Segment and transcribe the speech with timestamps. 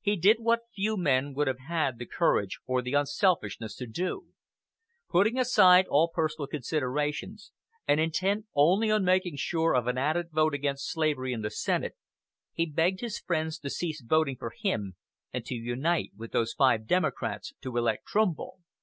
[0.00, 4.28] He did what few men would have had the courage or the unselfishness to do.
[5.10, 7.52] Putting aside all personal considerations,
[7.86, 11.96] and intent only on making sure of an added vote against slavery in the Senate,
[12.54, 14.96] he begged his friends to cease voting for him
[15.34, 18.60] and to unite with those five Democrats to elect Trumbull.